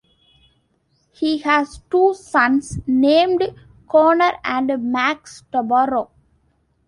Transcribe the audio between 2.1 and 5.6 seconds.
sons named Connor and Max